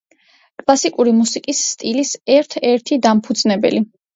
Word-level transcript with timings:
კლასიკური 0.61 1.13
მუსიკის 1.17 1.61
სტილის 1.73 2.15
ერთ-ერთი 2.39 3.01
დამფუძნებელი. 3.07 3.89